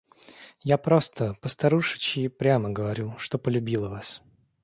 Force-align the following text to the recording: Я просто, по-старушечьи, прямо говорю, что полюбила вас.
Я 0.63 0.79
просто, 0.79 1.35
по-старушечьи, 1.41 2.27
прямо 2.27 2.71
говорю, 2.71 3.13
что 3.19 3.37
полюбила 3.37 3.87
вас. 3.87 4.23